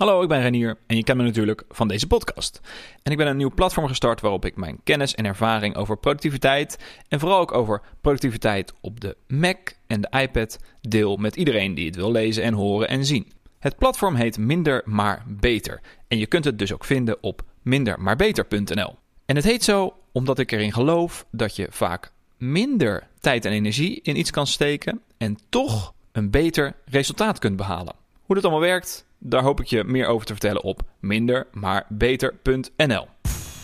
[0.00, 2.60] Hallo, ik ben Renier en je kent me natuurlijk van deze podcast.
[3.02, 6.78] En ik ben een nieuw platform gestart waarop ik mijn kennis en ervaring over productiviteit
[7.08, 11.86] en vooral ook over productiviteit op de Mac en de iPad deel met iedereen die
[11.86, 13.32] het wil lezen en horen en zien.
[13.58, 18.94] Het platform heet Minder maar Beter en je kunt het dus ook vinden op mindermaarbeter.nl.
[19.26, 24.00] En het heet zo omdat ik erin geloof dat je vaak minder tijd en energie
[24.02, 27.94] in iets kan steken en toch een beter resultaat kunt behalen.
[28.22, 33.08] Hoe dat allemaal werkt, daar hoop ik je meer over te vertellen op mindermaarbeter.nl.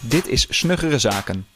[0.01, 1.47] Dit is Snuggere Zaken.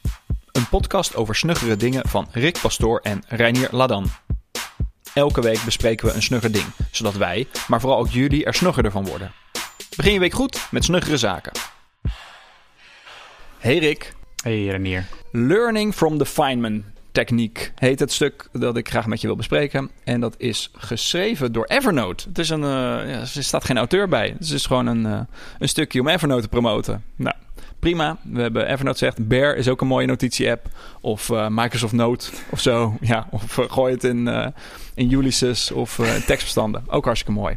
[0.52, 4.06] Een podcast over snuggere dingen van Rick Pastoor en Reinier Ladan.
[5.14, 8.92] Elke week bespreken we een snugger ding, zodat wij, maar vooral ook jullie, er snuggerder
[8.92, 9.32] van worden.
[9.96, 11.52] Begin je week goed met Snuggere Zaken.
[13.58, 14.14] Hey Rick.
[14.42, 15.06] Hey Renier.
[15.32, 19.90] Learning from the Feynman techniek heet het stuk dat ik graag met je wil bespreken.
[20.04, 22.28] En dat is geschreven door Evernote.
[22.28, 24.34] Het is een, uh, ja, er staat geen auteur bij.
[24.38, 25.20] Het is gewoon een, uh,
[25.58, 27.04] een stukje om Evernote te promoten.
[27.16, 27.34] Nou,
[27.78, 28.16] prima.
[28.22, 30.68] We hebben Evernote zegt, Bear is ook een mooie notitie-app.
[31.00, 32.96] Of uh, Microsoft Note of zo.
[33.00, 34.52] Ja, of gooi het in,
[34.94, 36.84] in Ulysses of tekstbestanden.
[36.86, 37.56] Ook hartstikke mooi.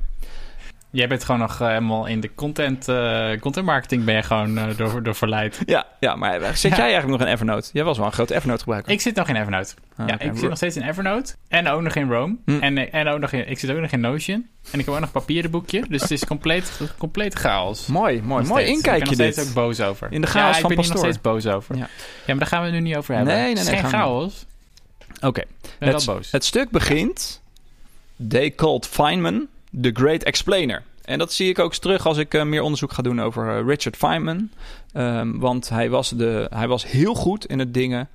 [0.94, 4.78] Jij bent gewoon nog helemaal in de content, uh, content marketing ben je gewoon uh,
[4.78, 5.62] door, door verleid.
[5.66, 7.70] Ja, ja, maar zit jij eigenlijk nog in Evernote?
[7.74, 8.92] Jij was wel een grote Evernote gebruiker.
[8.92, 9.74] Ik zit nog in Evernote.
[9.96, 10.28] Ah, ja, okay.
[10.28, 11.36] ik zit nog steeds in Evernote.
[11.48, 12.36] En ook nog in Rome.
[12.46, 12.60] Hm.
[12.60, 14.48] En, en ook nog in, ik zit ook nog in Notion.
[14.72, 15.84] En ik heb ook nog een papieren boekje.
[15.90, 17.88] Dus het is compleet, compleet chaos.
[17.88, 18.46] Mooi, mooi.
[18.46, 20.12] Mooi inkijkje Ik ben nog steeds ook boos over.
[20.12, 20.96] In de chaos ja, van ik ben Pastoor.
[20.96, 21.76] nog steeds boos over.
[21.76, 21.82] Ja.
[21.82, 21.90] ja,
[22.26, 23.34] maar daar gaan we het nu niet over hebben.
[23.34, 23.64] Nee, nee, nee.
[23.64, 24.46] Het is geen chaos.
[25.16, 25.28] Oké.
[25.28, 25.46] Okay.
[25.80, 26.32] Het, boos.
[26.32, 27.42] het stuk begint...
[28.28, 29.48] They called Feynman
[29.82, 30.84] the Great Explainer.
[31.04, 33.68] En dat zie ik ook terug als ik uh, meer onderzoek ga doen over uh,
[33.68, 34.50] Richard Feynman.
[34.94, 38.10] Um, want hij was, de, hij was heel goed in het dingen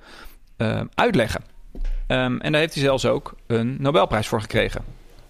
[0.57, 1.41] uh, uitleggen.
[2.07, 4.83] Um, en daar heeft hij zelfs ook een Nobelprijs voor gekregen.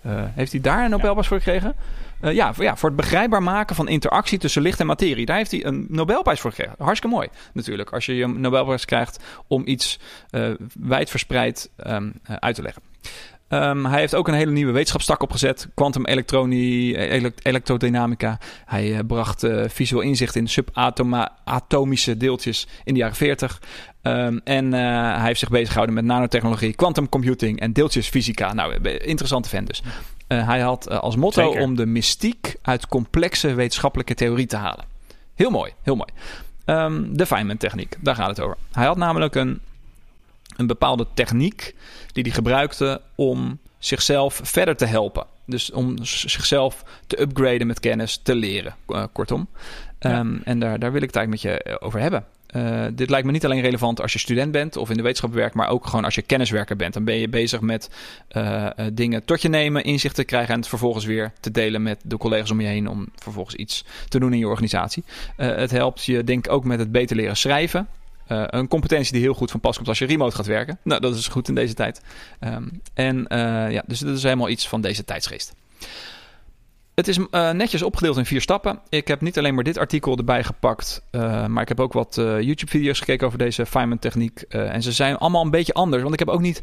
[0.06, 1.76] Uh, heeft hij daar een Nobelprijs voor gekregen?
[2.22, 5.26] Ja, voor, ja, voor het begrijpbaar maken van interactie tussen licht en materie.
[5.26, 6.76] Daar heeft hij een Nobelprijs voor gekregen.
[6.78, 7.90] Hartstikke mooi natuurlijk.
[7.94, 10.00] Als je je een Nobelprijs krijgt om iets
[10.80, 12.82] wijdverspreid um, uit te leggen.
[13.50, 15.68] Um, hij heeft ook een hele nieuwe wetenschapstak opgezet.
[15.74, 16.34] Quantum elekt
[17.44, 18.40] elektrodynamica.
[18.66, 23.62] Hij uh, bracht uh, visueel inzicht in subatomische deeltjes in de jaren 40.
[24.02, 24.80] Um, en uh,
[25.16, 28.54] hij heeft zich bezig gehouden met nanotechnologie, quantum computing en deeltjesfysica.
[28.54, 29.84] Nou, interessante vent dus.
[30.28, 31.62] hij had als motto Zeker.
[31.62, 34.86] om de mystiek uit complexe wetenschappelijke theorie te halen.
[35.36, 36.10] Heel mooi, heel mooi.
[36.66, 38.58] Um, de Feynman-techniek, daar gaat het over.
[38.72, 39.60] Hij had namelijk een
[40.60, 41.76] een bepaalde techniek
[42.12, 45.26] die hij gebruikte om zichzelf verder te helpen.
[45.46, 49.48] Dus om zichzelf te upgraden met kennis, te leren, uh, kortom.
[50.00, 50.20] Ja.
[50.20, 52.26] Um, en daar, daar wil ik het eigenlijk met je over hebben.
[52.56, 55.34] Uh, dit lijkt me niet alleen relevant als je student bent of in de wetenschap
[55.34, 56.94] werkt, maar ook gewoon als je kenniswerker bent.
[56.94, 57.90] Dan ben je bezig met
[58.32, 62.00] uh, dingen tot je nemen, inzicht te krijgen en het vervolgens weer te delen met
[62.04, 65.04] de collega's om je heen om vervolgens iets te doen in je organisatie.
[65.36, 67.88] het helpt je denk ik ook met het beter leren schrijven.
[68.32, 70.80] Uh, een competentie die heel goed van pas komt als je remote gaat werken.
[70.84, 72.02] Nou, dat is goed in deze tijd.
[72.40, 75.54] Um, en uh, ja, dus dat is helemaal iets van deze tijdsgeest.
[77.00, 78.80] Het is uh, netjes opgedeeld in vier stappen.
[78.90, 82.18] Ik heb niet alleen maar dit artikel erbij gepakt, uh, maar ik heb ook wat
[82.18, 84.42] uh, YouTube-video's gekeken over deze Feynman-techniek.
[84.42, 86.62] en ze zijn allemaal een beetje anders, want ik heb ook niet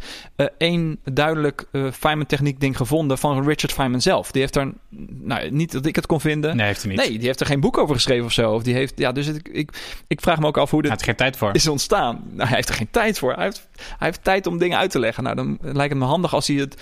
[0.58, 4.30] één duidelijk Feynman-techniek ding gevonden van Richard Feynman zelf.
[4.30, 4.68] Die heeft daar,
[5.08, 6.56] nou, niet dat ik het kon vinden.
[6.56, 7.00] Nee, heeft hij niet.
[7.00, 8.52] Nee, die heeft er geen boek over geschreven of zo.
[8.52, 9.70] Of die heeft, ja, dus het, ik,
[10.06, 11.54] ik vraag me ook af hoe dit hij heeft geen tijd voor.
[11.54, 12.22] is ontstaan.
[12.30, 13.34] Nou, hij heeft er geen tijd voor.
[13.34, 15.22] Hij heeft, hij heeft tijd om dingen uit te leggen.
[15.22, 16.76] Nou, dan lijkt het me handig als hij het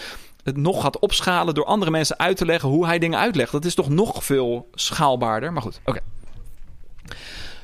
[0.45, 3.53] het nog gaat opschalen door andere mensen uit te leggen hoe hij dingen uitlegt.
[3.53, 5.53] Dat is toch nog veel schaalbaarder.
[5.53, 6.01] Maar goed, oké.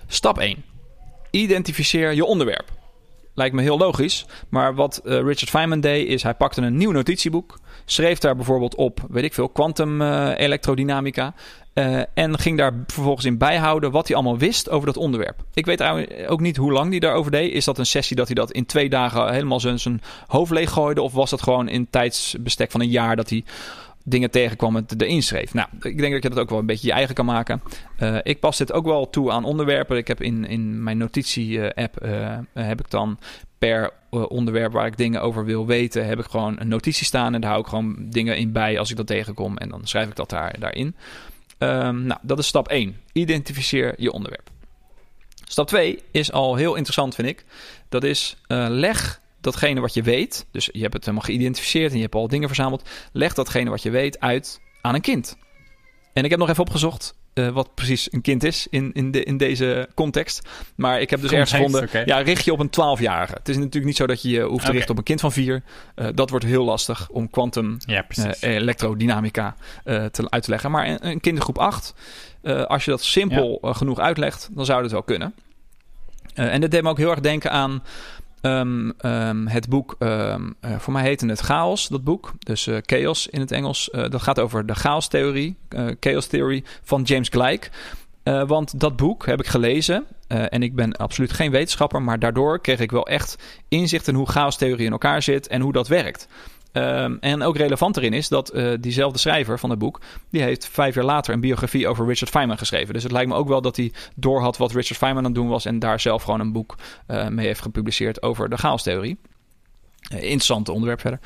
[0.06, 0.64] Stap 1.
[1.30, 2.79] Identificeer je onderwerp.
[3.34, 4.26] Lijkt me heel logisch.
[4.48, 7.58] Maar wat uh, Richard Feynman deed is hij pakte een nieuw notitieboek.
[7.84, 11.34] Schreef daar bijvoorbeeld op, weet ik veel, quantum uh, elektrodynamica.
[11.74, 15.42] Uh, en ging daar vervolgens in bijhouden wat hij allemaal wist over dat onderwerp.
[15.54, 15.82] Ik weet
[16.26, 17.52] ook niet hoe lang hij daarover deed.
[17.52, 20.70] Is dat een sessie dat hij dat in twee dagen helemaal zijn, zijn hoofd leeg
[20.70, 21.02] gooide?
[21.02, 23.44] Of was dat gewoon in tijdsbestek van een jaar dat hij
[24.04, 25.48] dingen tegenkwam en het erin?
[25.52, 27.62] Nou, ik denk dat je dat ook wel een beetje je eigen kan maken.
[28.00, 29.96] Uh, ik pas dit ook wel toe aan onderwerpen.
[29.96, 33.18] Ik heb in, in mijn notitie-app uh, heb ik dan
[33.58, 37.34] per onderwerp waar ik dingen over wil weten, heb ik gewoon een notitie staan.
[37.34, 39.56] En daar hou ik gewoon dingen in bij als ik dat tegenkom.
[39.56, 40.96] En dan schrijf ik dat daar, daarin.
[41.58, 42.96] Um, nou, dat is stap 1.
[43.12, 44.50] Identificeer je onderwerp.
[45.44, 47.44] Stap 2 is al heel interessant, vind ik.
[47.88, 48.36] Dat is
[48.68, 50.46] leg datgene wat je weet.
[50.50, 52.88] Dus je hebt het helemaal geïdentificeerd en je hebt al dingen verzameld.
[53.12, 55.36] Leg datgene wat je weet uit aan een kind.
[56.12, 57.18] En ik heb nog even opgezocht.
[57.34, 60.48] wat precies een kind is in, in, de, in deze context.
[60.76, 63.32] Maar ik heb dus ergens gevonden, ja, richt je op een 12-jarige.
[63.32, 65.32] Het is natuurlijk niet zo dat je je hoeft te richten op een kind van
[65.32, 65.62] 4.
[66.14, 68.04] dat wordt heel lastig om quantum ja,
[68.40, 70.70] elektrodynamica te, uit te leggen.
[70.70, 71.94] Maar een, een kindergroep 8,
[72.66, 75.34] als je dat simpel genoeg uitlegt, dan zou dat wel kunnen.
[76.34, 77.82] en dat deed me ook heel erg denken aan
[78.40, 82.32] Ehm, ehm, het boek, um, voor mij heette het Chaos, dat boek.
[82.38, 83.88] Dus uh, Chaos in het Engels.
[83.92, 85.56] Uh, dat gaat over de chaos-theorie,
[86.00, 87.70] Chaos Theory van James Gleick.
[88.22, 90.04] want dat boek heb ik gelezen.
[90.28, 92.02] en ik ben absoluut geen wetenschapper.
[92.02, 93.36] Maar daardoor kreeg ik wel echt
[93.68, 96.28] inzicht in hoe chaos-theorie in elkaar zit en hoe dat werkt.
[96.72, 100.00] Um, en ook relevant erin is dat uh, diezelfde schrijver van het boek...
[100.30, 102.94] die heeft vijf jaar later een biografie over Richard Feynman geschreven.
[102.94, 105.48] Dus het lijkt me ook wel dat hij doorhad wat Richard Feynman aan het doen
[105.48, 105.64] was...
[105.64, 106.76] en daar zelf gewoon een boek
[107.08, 109.18] uh, mee heeft gepubliceerd over de chaostheorie.
[110.12, 111.20] Uh, interessante onderwerp verder.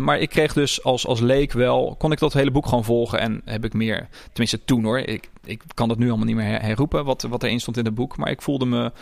[0.00, 1.94] Maar ik kreeg dus als, als leek wel...
[1.98, 4.08] kon ik dat hele boek gewoon volgen en heb ik meer...
[4.26, 7.04] tenminste toen hoor, ik, ik kan dat nu allemaal niet meer herroepen...
[7.04, 8.16] wat, wat erin stond in het boek.
[8.16, 8.92] Maar ik voelde me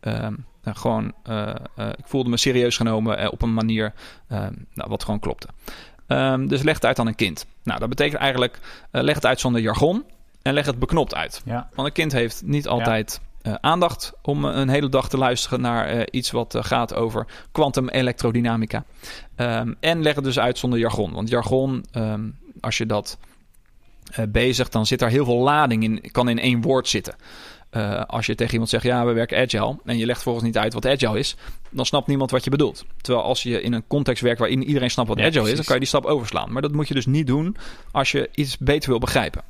[0.00, 3.92] Ehm, nou, gewoon, uh, ik voelde me serieus genomen uh, op een manier
[4.28, 5.48] ehm, nou, wat gewoon klopte.
[6.06, 7.46] Um, dus leg het uit aan een kind.
[7.62, 8.58] Nou, dat betekent eigenlijk,
[8.90, 10.04] leg het uit zonder jargon
[10.42, 11.42] en leg het beknopt uit.
[11.44, 11.68] Ja.
[11.74, 13.20] Want een kind heeft niet altijd
[13.60, 18.84] aandacht om een hele dag te luisteren naar iets wat gaat over quantum elektrodynamica.
[19.80, 21.12] en leg het dus uit zonder jargon.
[21.12, 21.84] Want jargon,
[22.60, 23.18] als je dat
[24.28, 27.14] bezigt, dan zit daar heel veel lading in, kan in één woord zitten.
[27.76, 29.76] Uh, als je tegen iemand zegt, ja, we werken agile...
[29.84, 31.36] en je legt volgens niet uit wat agile is...
[31.70, 32.84] dan snapt niemand wat je bedoelt.
[33.00, 35.54] Terwijl als je in een context werkt waarin iedereen snapt wat agile is...
[35.56, 36.52] dan kan je die stap overslaan.
[36.52, 37.56] Maar dat moet je dus niet doen
[37.92, 39.42] als je iets beter wil begrijpen.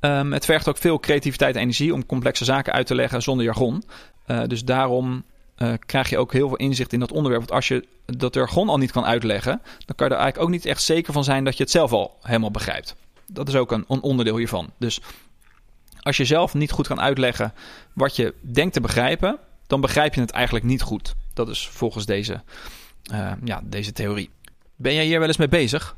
[0.00, 3.44] Um, het vergt ook veel creativiteit en energie om complexe zaken uit te leggen zonder
[3.44, 3.82] jargon.
[4.26, 5.24] Uh, dus daarom
[5.58, 7.42] uh, krijg je ook heel veel inzicht in dat onderwerp.
[7.42, 9.60] Want als je dat jargon al niet kan uitleggen...
[9.86, 11.92] dan kan je er eigenlijk ook niet echt zeker van zijn dat je het zelf
[11.92, 12.94] al helemaal begrijpt.
[13.26, 14.70] Dat is ook een, een onderdeel hiervan.
[14.78, 15.00] Dus
[16.04, 17.52] als je zelf niet goed kan uitleggen
[17.92, 21.14] wat je denkt te begrijpen, dan begrijp je het eigenlijk niet goed.
[21.34, 22.42] Dat is volgens deze,
[23.12, 24.30] uh, ja, deze theorie.
[24.76, 25.96] Ben jij hier wel eens mee bezig?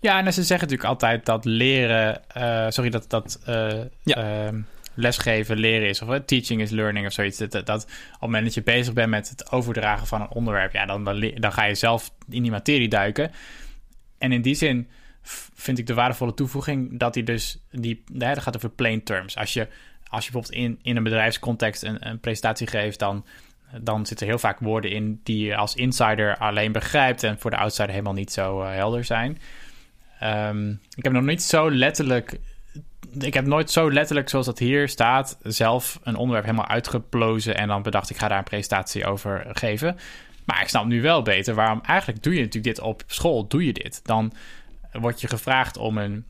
[0.00, 4.46] Ja, en ze zeggen natuurlijk altijd dat leren, uh, sorry, dat, dat uh, ja.
[4.46, 4.58] uh,
[4.94, 7.38] lesgeven leren is, of teaching is learning of zoiets.
[7.38, 10.72] Dat, dat, op het moment dat je bezig bent met het overdragen van een onderwerp,
[10.72, 13.30] ja, dan, dan, dan ga je zelf in die materie duiken.
[14.18, 14.88] En in die zin
[15.54, 19.36] vind ik de waardevolle toevoeging dat hij dus die, dat gaat over plain terms.
[19.36, 19.68] Als je,
[20.08, 23.24] als je bijvoorbeeld in, in een bedrijfscontext een, een presentatie geeft, dan,
[23.80, 27.56] dan zitten heel vaak woorden in die je als insider alleen begrijpt en voor de
[27.56, 29.38] outsider helemaal niet zo uh, helder zijn.
[30.22, 32.38] Um, ik heb nog niet zo letterlijk.
[33.20, 37.68] Ik heb nooit zo letterlijk, zoals dat hier staat, zelf een onderwerp helemaal uitgeplozen en
[37.68, 39.96] dan bedacht ik ga daar een presentatie over geven.
[40.44, 43.64] Maar ik snap nu wel beter waarom eigenlijk doe je natuurlijk dit op school, doe
[43.64, 44.00] je dit.
[44.04, 44.32] Dan
[45.00, 46.24] word je gevraagd om een,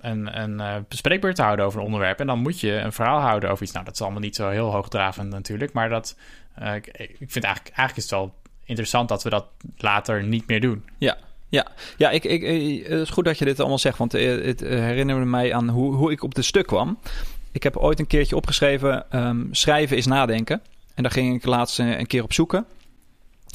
[0.00, 0.82] een, een
[1.20, 2.20] uh, te houden over een onderwerp.
[2.20, 3.72] En dan moet je een verhaal houden over iets.
[3.72, 5.72] Nou, dat is allemaal niet zo heel hoogdravend natuurlijk.
[5.72, 6.16] Maar dat,
[6.62, 8.34] uh, ik, vind eigenlijk, eigenlijk is het wel
[8.64, 9.46] interessant dat we dat
[9.76, 10.84] later niet meer doen.
[10.98, 11.16] Ja,
[11.48, 12.42] ja, ja ik, ik,
[12.88, 13.98] het is goed dat je dit allemaal zegt.
[13.98, 16.98] Want het herinnerde mij aan hoe, hoe ik op dit stuk kwam.
[17.52, 20.62] Ik heb ooit een keertje opgeschreven: um, schrijven is nadenken.
[20.94, 22.66] En daar ging ik laatst een keer op zoeken.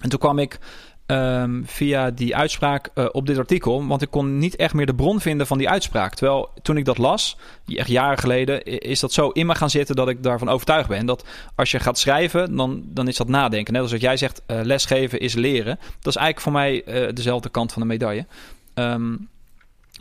[0.04, 0.60] En toen kwam ik
[1.06, 3.88] Ehm, via die uitspraak uh, op dit artikel.
[3.88, 6.13] Want ik kon niet echt meer de bron vinden van die uitspraak.
[6.13, 7.38] Terwijl toen ik dat las,
[7.68, 11.06] echt jaren geleden, is dat zo in me gaan zitten dat ik daarvan overtuigd ben.
[11.06, 11.25] Dat
[11.56, 13.74] als je gaat schrijven, dan, dan is dat nadenken.
[13.74, 15.78] Net als wat jij zegt, uh, lesgeven is leren.
[16.00, 18.25] Dat is eigenlijk voor mij uh, dezelfde kant van de medaille.
[18.74, 19.28] Um,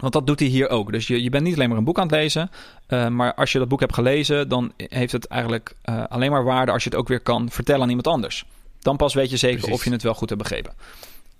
[0.00, 0.92] want dat doet hij hier ook.
[0.92, 2.50] Dus je, je bent niet alleen maar een boek aan het lezen.
[2.88, 5.76] maar als je dat boek hebt gelezen, dan heeft het eigenlijk
[6.08, 8.44] alleen maar waarde als je het ook weer kan vertellen aan iemand anders.
[8.84, 10.72] Dan pas weet je zeker of je het wel goed hebt begrepen.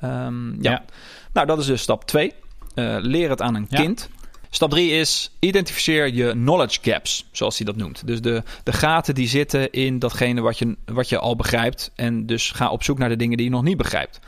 [0.04, 0.84] Um, ja.
[1.32, 2.32] Nou, dat is dus stap 2.
[2.74, 4.08] Uh, eh, leer het aan een kind.
[4.50, 8.06] Stap 3 is identificeer je knowledge gaps, zoals hij dat noemt.
[8.06, 11.90] Dus de, de gaten die zitten in datgene wat je, wat je al begrijpt.
[11.94, 14.20] En dus ga op zoek naar de dingen die je nog niet begrijpt.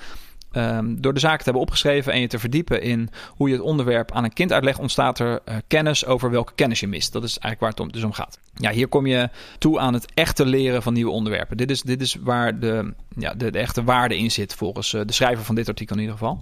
[0.57, 3.63] Um, door de zaken te hebben opgeschreven en je te verdiepen in hoe je het
[3.63, 7.13] onderwerp aan een kind uitlegt, ontstaat er uh, kennis over welke kennis je mist.
[7.13, 8.39] Dat is eigenlijk waar het om, dus om gaat.
[8.55, 11.57] Ja, hier kom je toe aan het echte leren van nieuwe onderwerpen.
[11.57, 15.01] Dit is, dit is waar de, ja, de, de echte waarde in zit, volgens uh,
[15.07, 16.41] de schrijver van dit artikel in ieder geval.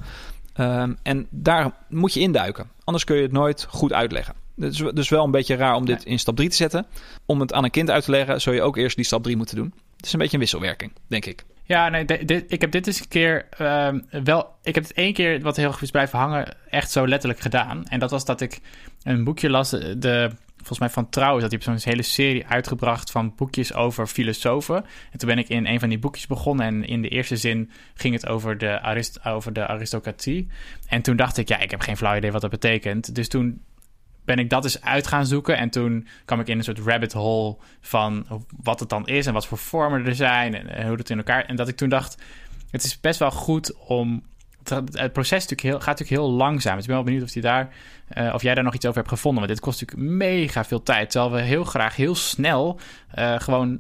[0.61, 2.71] Um, en daar moet je induiken.
[2.85, 4.35] Anders kun je het nooit goed uitleggen.
[4.57, 6.87] Het is dus wel een beetje raar om dit in stap 3 te zetten.
[7.27, 9.37] Om het aan een kind uit te leggen, zul je ook eerst die stap 3
[9.37, 9.75] moeten doen.
[9.97, 11.45] Het is een beetje een wisselwerking, denk ik.
[11.67, 12.05] Ja, nee,
[12.49, 13.89] ik heb dit eens een keer uh,
[14.25, 14.57] wel.
[14.63, 17.85] Ik heb het één keer wat heel goed is blijven hangen, echt zo letterlijk gedaan.
[17.87, 18.61] En dat was dat ik
[19.03, 23.35] een boekje las, de, volgens mij van Trouw, dat hij zo'n hele serie uitgebracht van
[23.37, 24.85] boekjes over filosofen.
[25.11, 27.71] En toen ben ik in een van die boekjes begonnen en in de eerste zin
[27.95, 30.49] ging het over de, arist over de aristocratie.
[30.89, 33.15] En toen dacht ik, ja, ik heb geen flauw idee wat dat betekent.
[33.15, 33.63] Dus toen
[34.25, 35.57] ben ik dat eens uit gaan zoeken.
[35.57, 38.27] En toen kwam ik in een soort rabbit hole van
[38.63, 41.45] wat het dan is en wat voor vormen er zijn en, hoe het in elkaar.
[41.45, 42.23] En dat ik toen dacht,
[42.71, 44.23] het is best wel goed om.
[44.65, 46.75] Het, proces natuurlijk heel, gaat natuurlijk heel langzaam.
[46.75, 47.69] Dus ik ben wel benieuwd of, die daar,
[48.19, 49.43] uh, of jij daar nog iets over hebt gevonden.
[49.43, 51.11] Want dit kost natuurlijk mega veel tijd.
[51.11, 52.81] Terwijl we heel graag heel snel
[53.19, 53.79] uh, gewoon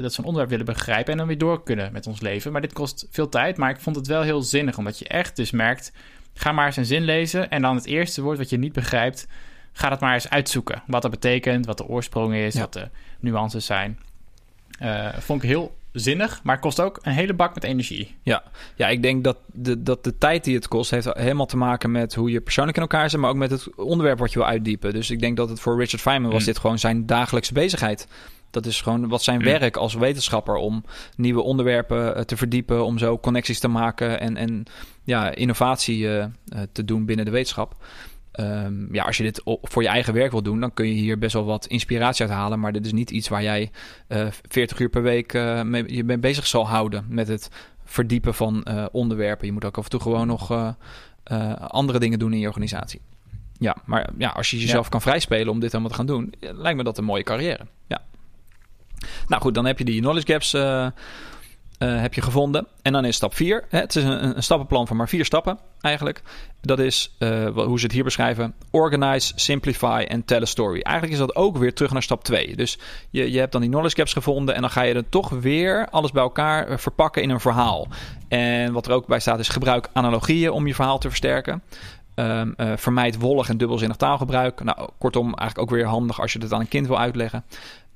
[0.00, 2.52] dat zo'n onderwerp willen begrijpen en dan weer door kunnen met ons leven.
[2.52, 3.56] Maar dit kost veel tijd.
[3.56, 5.92] Maar ik vond het wel heel zinnig, omdat je echt dus merkt.
[6.34, 7.50] Ga maar eens een zin lezen.
[7.50, 9.26] En dan het eerste woord wat je niet begrijpt,
[9.78, 10.82] ga dat maar eens uitzoeken.
[10.86, 12.88] Wat dat betekent, wat de oorsprong is, wat de
[13.20, 13.98] nuances zijn.
[14.82, 18.16] Uh, vond ik heel zinnig, maar kost ook een hele bak met energie.
[18.22, 18.42] Ja,
[18.76, 20.90] ja ik denk dat de, dat de tijd die het kost...
[20.90, 23.20] heeft helemaal te maken met hoe je persoonlijk in elkaar zit...
[23.20, 24.92] maar ook met het onderwerp wat je wil uitdiepen.
[24.92, 26.46] Dus ik denk dat het voor Richard Feynman was mm.
[26.46, 28.08] dit gewoon zijn dagelijkse bezigheid.
[28.50, 29.44] Dat is gewoon wat zijn mm.
[29.44, 30.54] werk als wetenschapper...
[30.54, 30.84] om
[31.16, 32.84] nieuwe onderwerpen eh, te verdiepen...
[32.84, 34.64] om zo connecties te maken en, en
[35.04, 36.24] ja, innovatie uh,
[36.72, 37.76] te doen binnen de wetenschap.
[38.40, 41.18] Um, ja, als je dit voor je eigen werk wil doen, dan kun je hier
[41.18, 42.60] best wel wat inspiratie uit halen.
[42.60, 43.70] Maar dit is niet iets waar jij
[44.08, 47.50] uh, eh, 40 uur per week uh, mee, je mee bezig zal houden met het
[47.84, 49.46] verdiepen van uh, onderwerpen.
[49.46, 50.74] Je moet ook af en toe gewoon nog
[51.58, 53.00] andere dingen doen in je organisatie.
[53.58, 56.76] Ja, maar ja, als je jezelf kan vrijspelen om dit allemaal te gaan doen, lijkt
[56.76, 57.66] me dat een mooie carrière.
[57.86, 58.02] Ja.
[59.26, 60.52] Nou goed, dan heb je die knowledge gaps
[61.78, 62.66] uh, heb je gevonden.
[62.82, 63.64] En dan is stap 4.
[63.68, 66.22] Het is een, een, stappenplan van maar vier stappen eigenlijk.
[66.60, 70.80] Dat is uh, hoe ze het hier beschrijven: organize, simplify en tell a story.
[70.80, 72.56] Eigenlijk is dat ook weer terug naar stap 2.
[72.56, 72.78] Dus
[73.10, 75.88] je, je hebt dan die knowledge gaps gevonden en dan ga je er toch weer
[75.90, 77.88] alles bij elkaar eh, verpakken in een verhaal.
[78.28, 81.62] En wat er ook bij staat is gebruik analogieën om je verhaal te versterken.
[82.14, 82.42] Uh,
[82.76, 84.64] vermijd wollig en dubbelzinnig taalgebruik.
[84.64, 87.44] Nou, kortom, eigenlijk ook weer handig als je het aan een kind wil uitleggen.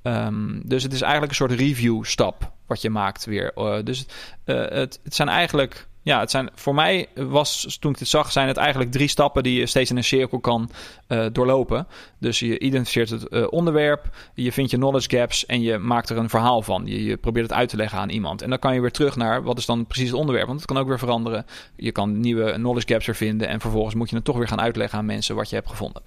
[0.03, 3.53] Um, dus het is eigenlijk een soort review stap wat je maakt weer.
[3.57, 4.07] Uh, dus
[4.45, 8.33] uh, het, het zijn eigenlijk ja, het zijn, voor mij was, toen ik dit zag,
[8.33, 10.71] zijn het eigenlijk drie stappen die je steeds in een cirkel kan
[11.09, 11.87] uh, doorlopen.
[12.19, 16.29] Dus je identificeert het onderwerp, je vindt je knowledge gaps en je maakt er een
[16.29, 16.83] verhaal van.
[16.87, 18.43] Je, je, probeert het uit te leggen aan iemand.
[18.43, 20.69] En dan kan je weer terug naar wat is dan precies het onderwerp, want het
[20.69, 21.47] kan ook weer veranderen.
[21.77, 24.61] Je kan nieuwe knowledge gaps er vinden en vervolgens moet je het toch weer gaan
[24.61, 26.03] uitleggen aan mensen wat je hebt gevonden.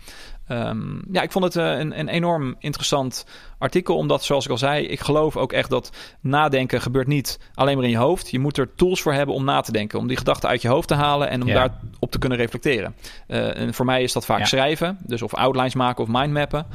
[0.49, 3.25] Um, ja, ik vond het uh, een, een enorm interessant
[3.57, 7.75] artikel, omdat zoals ik al zei, ik geloof ook echt dat nadenken gebeurt niet alleen
[7.75, 8.29] maar in je hoofd.
[8.29, 10.67] Je moet er tools voor hebben om na te denken, om die gedachten uit je
[10.67, 11.53] hoofd te halen en om ja.
[11.53, 12.95] daarop te kunnen reflecteren.
[13.27, 14.45] Uh, en voor mij is dat vaak ja.
[14.45, 16.65] schrijven, dus of outlines maken of mindmappen.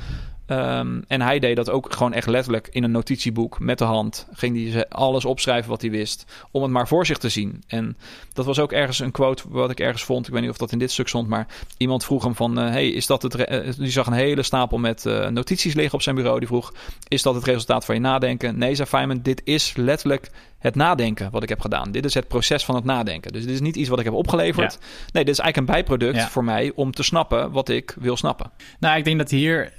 [0.51, 4.27] Um, en hij deed dat ook gewoon echt letterlijk in een notitieboek met de hand.
[4.33, 7.63] Ging hij alles opschrijven wat hij wist, om het maar voor zich te zien.
[7.67, 7.97] En
[8.33, 10.27] dat was ook ergens een quote wat ik ergens vond.
[10.27, 12.59] Ik weet niet of dat in dit stuk stond, maar iemand vroeg hem van...
[12.59, 13.51] Uh, hey, is dat het...
[13.51, 16.39] Uh, die zag een hele stapel met uh, notities liggen op zijn bureau.
[16.39, 16.73] Die vroeg,
[17.09, 18.59] is dat het resultaat van je nadenken?
[18.59, 21.93] Nee, zei Feynman, dit is letterlijk het nadenken wat ik heb gedaan.
[21.93, 23.33] Dit is het proces van het nadenken.
[23.33, 24.73] Dus dit is niet iets wat ik heb opgeleverd.
[24.73, 24.87] Ja.
[25.13, 26.29] Nee, dit is eigenlijk een bijproduct ja.
[26.29, 28.51] voor mij om te snappen wat ik wil snappen.
[28.79, 29.73] Nou, ik denk dat hier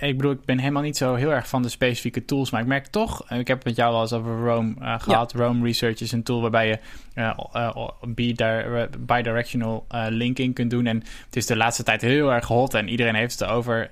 [0.00, 2.50] ik bedoel, ik ben helemaal niet zo heel erg van de specifieke tools.
[2.50, 5.32] Maar ik merk toch, ik heb het met jou al eens over Rome uh, gehad.
[5.32, 5.38] Ja.
[5.38, 6.78] Rome Research is een tool waarbij je
[7.14, 7.76] uh,
[8.16, 10.86] uh, bidirectional linking kunt doen.
[10.86, 13.90] En het is de laatste tijd heel erg hot en iedereen heeft het over.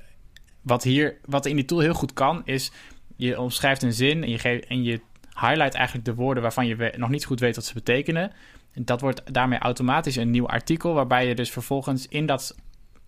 [0.61, 2.73] Wat, hier, wat in die tool heel goed kan, is
[3.17, 5.01] je omschrijft een zin en je, geeft, en je
[5.41, 8.33] highlight eigenlijk de woorden waarvan je nog niet goed weet wat ze betekenen.
[8.75, 12.57] Dat wordt daarmee automatisch een nieuw artikel, waarbij je dus vervolgens in dat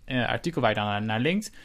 [0.06, 1.56] artikel waar je dan naar linkt eh,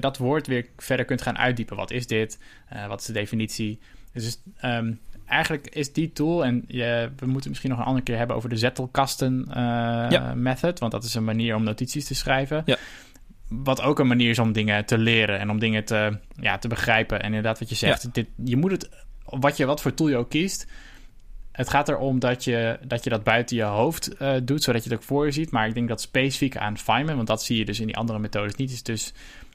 [0.00, 1.76] dat woord weer verder kunt gaan uitdiepen.
[1.76, 2.38] Wat is dit?
[2.72, 3.78] Uh, wat is de definitie?
[4.12, 8.16] Dus um, eigenlijk is die tool, en je, we moeten misschien nog een andere keer
[8.16, 10.32] hebben over de zettelkasten uh, ja.
[10.34, 12.62] method, want dat is een manier om notities te schrijven.
[12.66, 12.76] Ja.
[13.48, 16.68] Wat ook een manier is om dingen te leren en om dingen te, ja, te
[16.68, 17.20] begrijpen.
[17.20, 18.08] En inderdaad, wat je zegt, ja.
[18.12, 18.88] dit, je moet het,
[19.24, 20.66] wat, je, wat voor tool je ook kiest,
[21.52, 24.90] het gaat erom dat je, dat je dat buiten je hoofd uh, doet, zodat je
[24.90, 25.50] het ook voor je ziet.
[25.50, 28.18] Maar ik denk dat specifiek aan Feynman, want dat zie je dus in die andere
[28.18, 29.12] methodes niet, is dus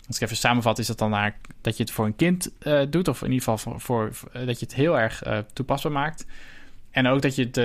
[0.10, 2.82] als ik even samenvat, is dat dan naar, dat je het voor een kind uh,
[2.90, 3.08] doet.
[3.08, 6.26] Of in ieder geval voor, voor, uh, dat je het heel erg uh, toepasbaar maakt.
[6.92, 7.58] En ook dat je, het,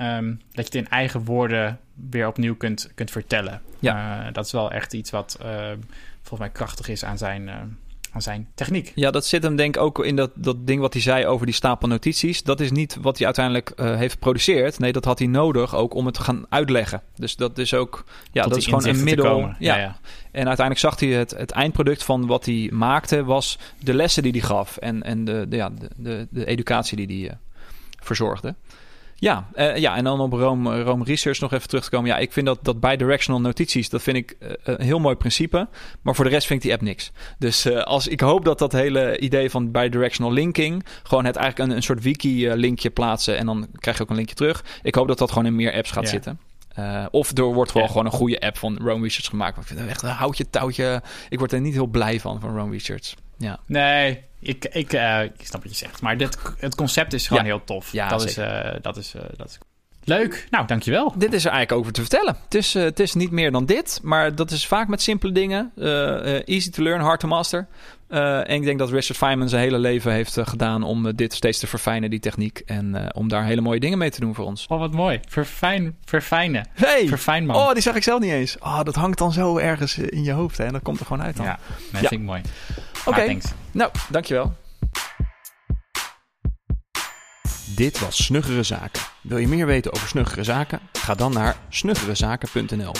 [0.00, 1.78] um, dat je het in eigen woorden
[2.10, 3.62] weer opnieuw kunt, kunt vertellen.
[3.78, 4.30] Ja.
[4.30, 5.38] dat is wel echt iets wat
[6.16, 7.50] volgens mij krachtig is aan zijn
[8.12, 8.92] aan zijn techniek.
[8.94, 11.46] Ja, dat zit hem denk ik ook in dat, dat ding wat hij zei over
[11.46, 12.42] die stapel notities.
[12.42, 14.78] Dat is niet wat hij uiteindelijk uh, heeft geproduceerd.
[14.78, 17.02] Nee, dat had hij nodig ook om het te gaan uitleggen.
[17.16, 19.38] Dus dat is ook, ja, Tot dat is gewoon een middel.
[19.38, 19.56] Ja.
[19.58, 19.96] Ja, ja.
[20.30, 24.32] En uiteindelijk zag hij het, het eindproduct van wat hij maakte was de lessen die
[24.32, 27.36] hij gaf en, en de, de, ja, de, de, de educatie die hij uh,
[28.00, 28.54] verzorgde.
[29.20, 32.10] Ja, uh, ja, en dan op Rome, Rome Research nog even terug te komen.
[32.10, 35.68] Ja, ik vind dat, dat bidirectional notities, dat vind ik uh, een heel mooi principe.
[36.02, 37.12] Maar voor de rest vind ik die app niks.
[37.38, 40.84] Dus uh, als, ik hoop dat dat hele idee van bidirectional linking...
[41.02, 43.36] gewoon het eigenlijk een, een soort wiki-linkje plaatsen...
[43.38, 44.64] en dan krijg je ook een linkje terug.
[44.82, 46.38] Ik hoop dat dat gewoon in meer apps gaat zitten.
[46.78, 49.52] Uh, of er wordt wel gewoon een goede app van Rome Research gemaakt.
[49.52, 51.02] Maar ik vind het echt een houtje touwtje.
[51.28, 53.14] Ik word er niet heel blij van, van Rome Research.
[53.40, 53.58] Ja.
[53.66, 56.00] Nee, ik, ik, uh, ik snap wat je zegt.
[56.00, 57.92] Maar dit, het concept is gewoon heel tof.
[57.92, 59.58] Ja, dat, is, uh, dat, is, dat is
[60.04, 60.46] Leuk.
[60.50, 61.14] Nou, dankjewel.
[61.16, 62.36] Dit is er eigenlijk over te vertellen.
[62.44, 65.72] Het is, het is niet meer dan dit, maar dat is vaak met simpele dingen.
[66.44, 67.66] Easy to learn, hard to master.
[68.08, 71.66] en ik denk dat Richard Feynman zijn hele leven heeft gedaan om dit steeds te
[71.66, 72.62] verfijnen, die techniek.
[72.66, 74.66] En om daar hele mooie dingen mee te doen voor ons.
[74.66, 75.20] Oh, wat mooi.
[75.28, 76.66] Verfijn, verfijnen.
[76.72, 77.08] Hey!
[77.08, 77.56] Verfijnman.
[77.56, 78.58] Oh, die zag ik zelf niet eens.
[78.58, 80.64] Oh, dat hangt dan zo ergens in je hoofd hè?
[80.64, 81.46] en dat komt er gewoon uit dan.
[81.46, 81.58] Ja,
[81.92, 82.08] dat ja.
[82.08, 82.42] vind ik mooi.
[83.04, 83.40] Oké, okay.
[83.72, 84.56] nou, dankjewel.
[87.76, 89.02] Dit was Snuggere Zaken.
[89.20, 90.80] Wil je meer weten over Snuggere Zaken?
[90.92, 92.92] Ga dan naar snuggerezaken.nl.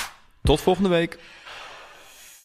[0.42, 1.18] Tot volgende week.